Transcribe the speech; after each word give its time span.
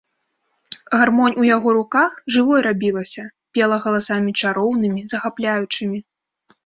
Гармонь 1.01 1.35
у 1.41 1.43
яго 1.55 1.69
руках 1.77 2.11
жывой 2.35 2.59
рабілася, 2.67 3.23
пела 3.59 3.77
галасамі 3.87 4.31
чароўнымі, 4.45 5.01
захапляючымі. 5.13 5.99